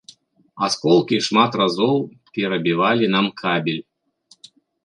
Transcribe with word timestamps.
Асколкі 0.67 1.17
шмат 1.27 1.51
разоў 1.61 1.95
перабівалі 2.39 3.05
нам 3.17 3.25
кабель. 3.43 3.81